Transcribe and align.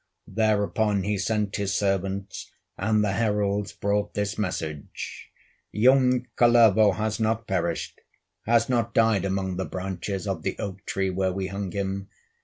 Thereupon 0.33 1.03
he 1.03 1.19
sent 1.19 1.57
his 1.57 1.75
servants, 1.75 2.51
And 2.75 3.03
the 3.03 3.11
heralds 3.11 3.71
brought 3.71 4.15
this 4.15 4.35
message: 4.35 5.29
"Young 5.71 6.25
Kullervo 6.35 6.95
has 6.95 7.19
not 7.19 7.45
perished, 7.45 8.01
Has 8.47 8.67
not 8.67 8.95
died 8.95 9.25
among 9.25 9.57
the 9.57 9.65
branches 9.65 10.27
Of 10.27 10.41
the 10.41 10.57
oak 10.57 10.83
tree 10.87 11.11
where 11.11 11.31
we 11.31 11.49
hung 11.49 11.71
him. 11.71 12.09